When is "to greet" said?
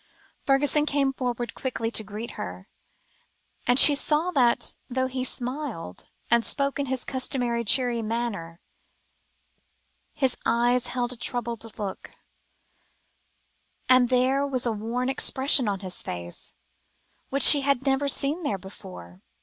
1.91-2.31